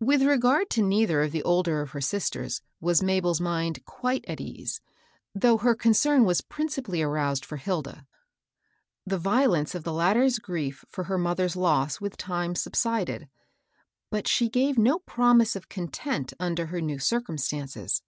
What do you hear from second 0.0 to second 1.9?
With regard to neither of the older of